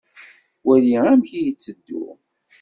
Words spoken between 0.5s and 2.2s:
Wali amek i itteddu.